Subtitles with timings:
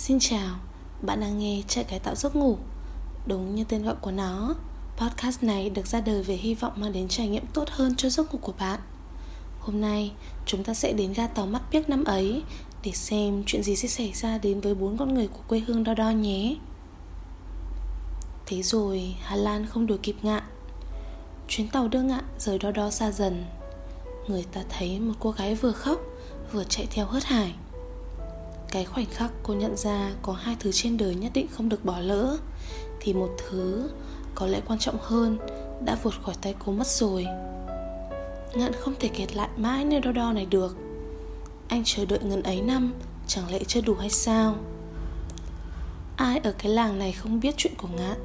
[0.00, 0.56] Xin chào,
[1.02, 2.56] bạn đang nghe Chạy cải tạo giấc ngủ.
[3.26, 4.54] Đúng như tên gọi của nó
[4.96, 8.08] Podcast này được ra đời với hy vọng mang đến trải nghiệm tốt hơn cho
[8.08, 8.80] giấc ngủ của bạn.
[9.60, 10.12] Hôm nay
[10.46, 12.42] chúng ta sẽ đến ga tàu mắt biếc năm ấy
[12.84, 15.84] Để xem chuyện gì sẽ xảy ra đến với bốn con người của quê hương
[15.84, 16.56] đo đo nhé.
[18.46, 20.42] Thế rồi Hà Lan không đuổi kịp ngạn
[21.48, 23.44] Chuyến tàu đưa ngạn rời đo đo xa dần.
[24.28, 26.00] Người ta thấy một cô gái vừa khóc
[26.52, 27.54] Vừa chạy theo hớt hải
[28.70, 31.84] cái khoảnh khắc cô nhận ra có hai thứ trên đời nhất định không được
[31.84, 32.36] bỏ lỡ,
[33.00, 33.90] thì một thứ
[34.34, 35.38] có lẽ quan trọng hơn
[35.84, 37.26] đã vụt khỏi tay cô mất rồi.
[38.54, 40.76] Ngạn không thể kẹt lại mãi nơi đo đo này được.
[41.68, 42.92] Anh chờ đợi ngần ấy năm,
[43.26, 44.56] chẳng lẽ chưa đủ hay sao?
[46.16, 48.18] Ai ở cái làng này không biết chuyện của ngạn?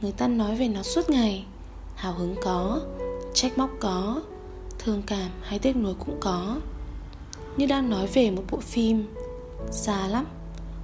[0.00, 1.44] Người ta nói về nó suốt ngày.
[1.94, 2.80] Hào hứng có,
[3.34, 4.22] trách móc có,
[4.78, 6.60] thương cảm hay tiếc nuối cũng có.
[7.56, 9.06] Như đang nói về một bộ phim
[9.70, 10.26] Xa lắm,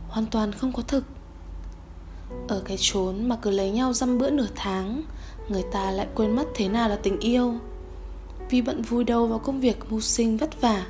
[0.09, 1.05] Hoàn toàn không có thực.
[2.49, 5.03] Ở cái chốn mà cứ lấy nhau dăm bữa nửa tháng,
[5.49, 7.55] Người ta lại quên mất thế nào là tình yêu.
[8.51, 10.87] Vì bận vui đầu vào công việc mưu sinh vất vả,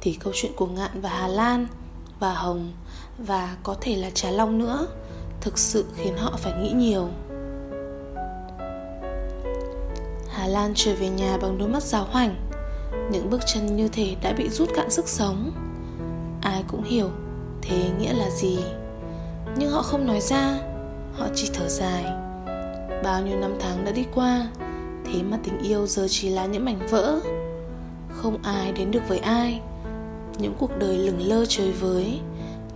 [0.00, 1.66] Thì câu chuyện của Ngạn và Hà Lan
[2.18, 2.72] Và Hồng
[3.18, 4.86] Và có thể là Trà Long nữa
[5.40, 7.08] Thực sự khiến họ phải nghĩ nhiều.
[10.28, 12.50] Hà Lan trở về nhà bằng đôi mắt giáo hoành.
[13.10, 15.52] Những bước chân như thể đã bị rút cạn sức sống
[16.42, 17.08] ai cũng hiểu
[17.62, 18.58] thế nghĩa là gì.
[19.56, 20.58] Nhưng họ không nói ra,
[21.12, 22.04] họ chỉ thở dài.
[23.04, 24.48] Bao nhiêu năm tháng đã đi qua,
[25.04, 27.20] thế mà tình yêu giờ chỉ là những mảnh vỡ.
[28.08, 29.60] Không ai đến được với ai.
[30.38, 32.20] Những cuộc đời lừng lơ trời với,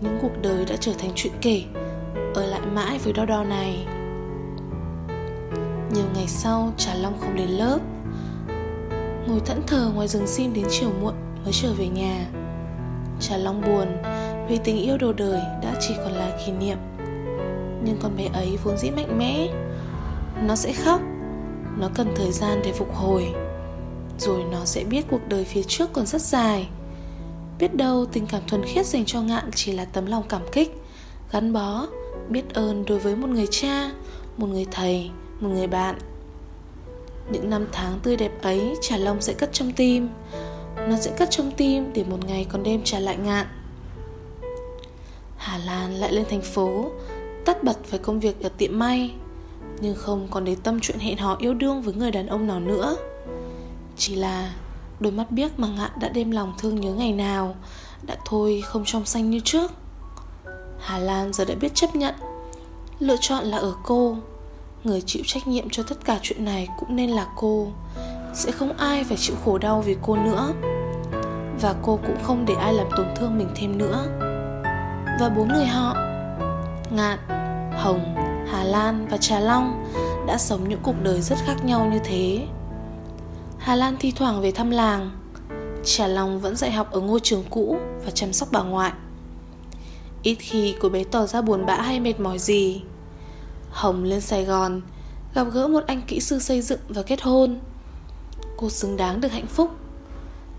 [0.00, 1.62] những cuộc đời đã trở thành chuyện kể,
[2.34, 3.86] ở lại mãi với đo đo này.
[5.94, 7.78] Nhiều ngày sau, trà long không đến lớp.
[9.26, 11.14] Ngồi thẫn thờ ngoài rừng sim đến chiều muộn
[11.44, 12.26] mới trở về nhà.
[13.20, 13.86] Trà Long buồn
[14.48, 16.78] vì tình yêu đồ đời đã chỉ còn là kỷ niệm.
[17.84, 19.48] Nhưng con bé ấy vốn dĩ mạnh mẽ.
[20.42, 21.00] Nó sẽ khóc
[21.78, 23.32] Nó cần thời gian để phục hồi
[24.18, 26.68] Rồi nó sẽ biết cuộc đời phía trước còn rất dài.
[27.58, 30.82] Biết đâu tình cảm thuần khiết dành cho ngạn chỉ là tấm lòng cảm kích
[31.32, 31.86] Gắn bó,
[32.28, 33.90] biết ơn đối với một người cha,
[34.36, 35.98] một người thầy, một người bạn.
[37.30, 40.08] Những năm tháng tươi đẹp ấy Trà Long sẽ cất trong tim
[40.88, 43.46] nó sẽ cất trong tim để một ngày còn đêm trả lại ngạn.
[45.36, 46.90] Hà Lan lại lên thành phố,
[47.44, 49.14] Tất bật với công việc ở tiệm may,
[49.80, 52.60] Nhưng không còn để tâm chuyện hẹn hò yêu đương với người đàn ông nào
[52.60, 52.96] nữa.
[53.96, 54.54] Chỉ là
[55.00, 57.54] đôi mắt biếc mà ngạn đã đêm lòng thương nhớ ngày nào
[58.02, 59.72] Đã thôi không trong xanh như trước.
[60.78, 62.14] Hà Lan giờ đã biết chấp nhận,
[62.98, 64.16] Lựa chọn là ở cô.
[64.84, 67.68] Người chịu trách nhiệm cho tất cả chuyện này cũng nên là cô.
[68.34, 70.52] Sẽ không ai phải chịu khổ đau vì cô nữa
[71.60, 74.04] và cô cũng không để ai làm tổn thương mình thêm nữa.
[75.20, 75.96] Và bốn người họ,
[76.90, 77.18] ngạn,
[77.76, 78.14] hồng,
[78.50, 79.84] hà lan và trà long
[80.26, 82.46] đã sống những cuộc đời rất khác nhau như thế.
[83.58, 85.10] Hà lan thi thoảng về thăm làng,
[85.84, 88.92] trà long vẫn dạy học ở ngôi trường cũ và chăm sóc bà ngoại.
[90.22, 92.82] Ít khi cô bé tỏ ra buồn bã hay mệt mỏi gì.
[93.70, 94.80] Hồng lên sài gòn,
[95.34, 97.58] gặp gỡ một anh kỹ sư xây dựng và kết hôn.
[98.56, 99.70] Cô xứng đáng được hạnh phúc.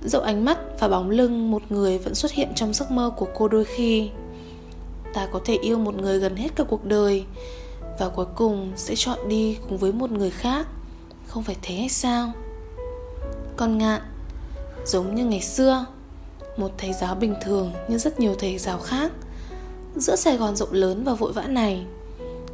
[0.01, 3.27] Dẫu ánh mắt và bóng lưng một người vẫn xuất hiện trong giấc mơ của
[3.35, 4.09] cô đôi khi.
[5.13, 7.25] Ta có thể yêu một người gần hết cả cuộc đời
[7.99, 10.67] Và cuối cùng sẽ chọn đi cùng với một người khác.
[11.27, 12.31] Không phải thế hay sao?
[13.57, 14.01] Còn ngạn,
[14.85, 15.85] Giống như ngày xưa,
[16.57, 19.11] Một thầy giáo bình thường như rất nhiều thầy giáo khác.
[19.95, 21.85] Giữa Sài Gòn rộng lớn và vội vã này,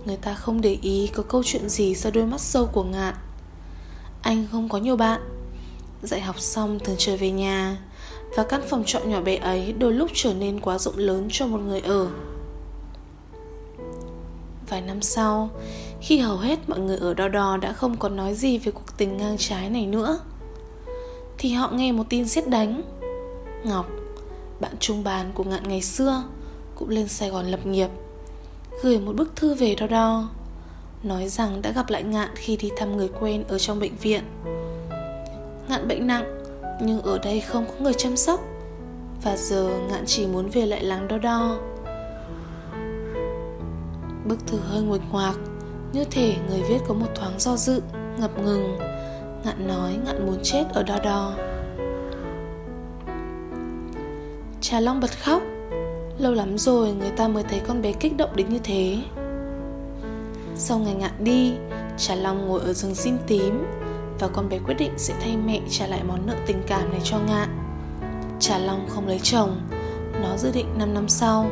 [0.05, 3.13] Người ta không để ý có câu chuyện gì sau đôi mắt sâu của ngạn.
[4.21, 5.21] Anh không có nhiều bạn
[6.03, 7.77] Dạy học xong thường trở về nhà.
[8.35, 11.47] Và căn phòng trọ nhỏ bé ấy đôi lúc trở nên quá rộng lớn cho
[11.47, 12.07] một người ở.
[14.69, 15.49] Vài năm sau
[16.01, 18.97] Khi hầu hết mọi người ở đo đò đã không còn nói gì về cuộc
[18.97, 20.19] tình ngang trái này nữa
[21.37, 22.81] Thì họ nghe một tin xét đánh.
[23.63, 23.89] Ngọc,
[24.59, 26.23] bạn trung bàn của ngạn ngày xưa
[26.75, 27.89] Cũng lên Sài Gòn lập nghiệp
[28.83, 30.29] Gửi một bức thư về đo đo
[31.03, 34.23] Nói rằng đã gặp lại ngạn khi đi thăm người quen ở trong bệnh viện.
[35.69, 36.44] Ngạn bệnh nặng,
[36.81, 38.39] Nhưng ở đây không có người chăm sóc.
[39.24, 41.57] Và giờ Ngạn chỉ muốn về lại làng đo đo.
[44.25, 45.36] Bức thư hơi nguệch ngoạc,
[45.94, 47.81] Như thể người viết có một thoáng do dự,
[48.19, 48.77] Ngập ngừng.
[49.44, 51.33] Ngạn nói Ngạn muốn chết ở đo đo.
[54.62, 55.42] Trà Long bật khóc.
[56.18, 58.98] Lâu lắm rồi người ta mới thấy con bé kích động đến như thế.
[60.56, 61.54] Sau ngày ngạn đi
[61.98, 63.63] Trà Long ngồi ở rừng sim tím
[64.23, 66.99] và con bé quyết định sẽ thay mẹ trả lại món nợ tình cảm này
[67.03, 67.49] cho Ngạn.
[68.39, 69.61] Trà Long không lấy chồng,
[70.21, 71.49] nó dự định 5 năm sau.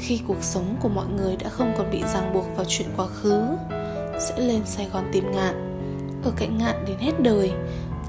[0.00, 3.06] khi cuộc sống của mọi người đã không còn bị ràng buộc vào chuyện quá
[3.06, 3.42] khứ
[4.20, 5.54] sẽ lên sài gòn tìm ngạn
[6.24, 7.52] ở cạnh ngạn đến hết đời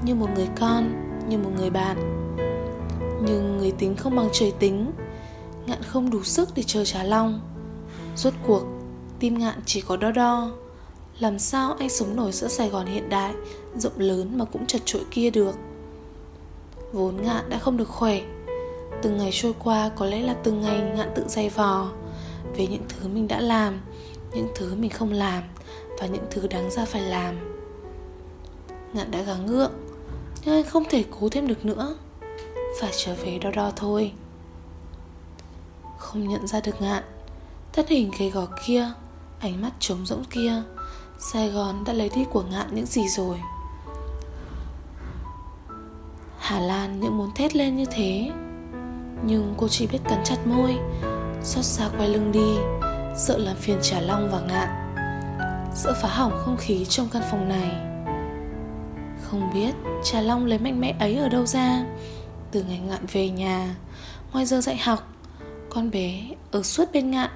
[0.02, 0.92] như một người con
[1.28, 1.96] như một người bạn
[3.26, 4.92] nhưng người tính không bằng trời tính
[5.66, 7.40] ngạn không đủ sức để chờ trà long
[8.16, 8.62] rốt cuộc
[9.18, 10.50] tim ngạn chỉ có đo đo
[11.20, 13.34] làm sao anh sống nổi giữa sài gòn hiện đại,
[13.76, 15.54] rộng lớn mà cũng chật trội kia được?
[16.92, 18.20] Vốn ngạn đã không được khỏe.
[19.02, 21.92] Từng ngày trôi qua, có lẽ là từng ngày ngạn tự dày vò
[22.56, 23.80] về những thứ mình đã làm,
[24.32, 25.42] những thứ mình không làm
[25.98, 27.34] và những thứ đáng ra phải làm.
[28.92, 29.72] Ngạn đã gắng ngượng
[30.44, 31.96] nhưng anh không thể cố thêm được nữa.
[32.80, 34.12] Phải trở về đo đo thôi.
[35.98, 37.02] Không nhận ra được ngạn,
[37.72, 38.92] thân hình gầy gò kia,
[39.40, 40.62] ánh mắt trống rỗng kia
[41.20, 43.40] sài gòn đã lấy đi của ngạn những gì rồi.
[46.38, 48.30] Hà lan những muốn thét lên như thế,
[49.24, 50.76] nhưng cô chỉ biết cắn chặt môi,
[51.42, 52.56] xót xa quay lưng đi,
[53.16, 54.68] sợ làm phiền trả long và ngạn,
[55.74, 57.70] sợ phá hỏng không khí trong căn phòng này.
[59.22, 59.74] Không biết
[60.04, 61.84] trà long lấy mạnh mẽ ấy ở đâu ra.
[62.50, 63.74] Từ ngày ngạn về nhà,
[64.32, 65.08] ngoài giờ dạy học,
[65.70, 67.30] con bé ở suốt bên ngạn,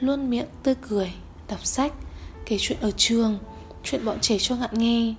[0.00, 1.12] luôn miệng tươi cười,
[1.48, 1.92] đọc sách
[2.46, 3.38] kể chuyện ở trường,
[3.84, 5.14] chuyện bọn trẻ cho ngạn nghe.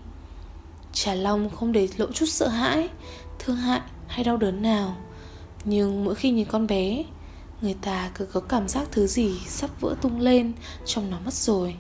[0.94, 2.90] Trà long không để lộ chút sợ hãi,
[3.40, 4.98] thương hại hay đau đớn nào.
[5.64, 7.04] Nhưng mỗi khi nhìn con bé,
[7.62, 10.54] người ta cứ có cảm giác thứ gì sắp vỡ tung lên
[10.86, 11.76] trong nó mất rồi.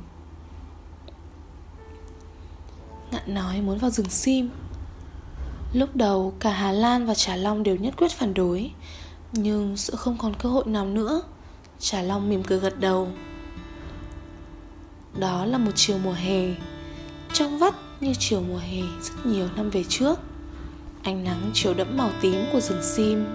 [3.11, 4.49] Ngạn nói muốn vào rừng sim.
[5.73, 8.71] Lúc đầu, cả hà lan và trà long đều nhất quyết phản đối.
[9.31, 11.21] Nhưng sợ không còn cơ hội nào nữa
[11.79, 13.07] trà long mỉm cười gật đầu
[15.19, 16.55] đó là một chiều mùa hè.
[17.33, 20.19] Trong vắt như chiều mùa hè rất nhiều năm về trước,
[21.03, 23.25] ánh nắng chiều đẫm màu tím của rừng sim,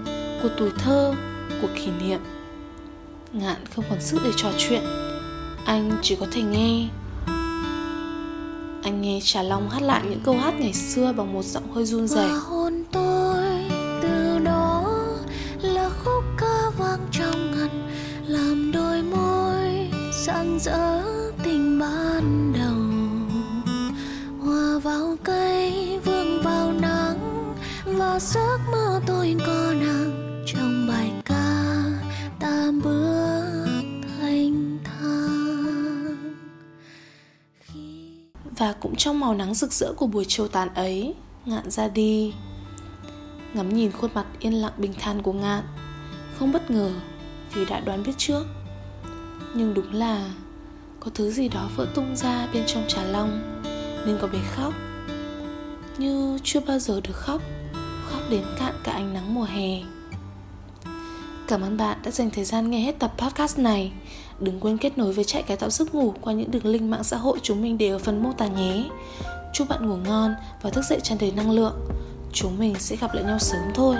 [0.43, 1.15] của tuổi thơ,
[1.62, 2.21] của kỷ niệm.
[3.32, 4.82] Ngạn không còn sức để trò chuyện.
[5.65, 6.88] Anh chỉ có thể nghe.
[8.83, 11.85] Anh nghe trà long hát lại những câu hát ngày xưa bằng một giọng hơi
[11.85, 12.29] run rẩy.
[12.29, 13.44] Hôn tôi
[14.03, 14.85] từ đó
[15.62, 17.88] là khúc ca vang trong ngần
[18.26, 21.20] làm đôi môi rạng rỡ
[21.81, 22.77] ban đầu.
[24.41, 27.55] Hòa vào cây, vương vào nắng,
[27.85, 31.85] và giấc mơ tôi có nàng trong bài ca
[32.41, 33.82] ta bước
[34.21, 36.35] thanh thang
[37.61, 38.19] khi
[38.59, 42.35] Và cũng trong màu nắng rực rỡ của buổi chiều tàn ấy, Ngạn ra đi.
[43.55, 45.65] Ngắm nhìn khuôn mặt yên lặng bình thản của Ngạn,
[46.38, 46.93] Không bất ngờ
[47.55, 48.44] vì đã đoán biết trước.
[49.55, 50.31] Nhưng đúng là
[51.00, 53.62] có thứ gì đó vỡ tung ra bên trong trà long
[54.06, 54.73] Nên có bé khóc
[55.99, 57.43] Như chưa bao giờ được khóc
[58.11, 59.82] Khóc đến cạn cả ánh nắng mùa hè
[61.50, 63.93] Cảm ơn bạn đã dành thời gian nghe hết tập podcast này.
[64.41, 67.05] Đừng quên kết nối với trại cải tạo giấc ngủ qua những đường link mạng
[67.05, 68.85] xã hội chúng mình để ở phần mô tả nhé.
[69.55, 71.75] Chúc bạn ngủ ngon và thức dậy tràn đầy năng lượng.
[72.32, 73.97] Chúng mình sẽ gặp lại nhau sớm thôi.